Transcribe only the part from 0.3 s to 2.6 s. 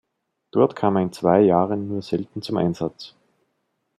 Dort kam er in zwei Jahren nur selten zum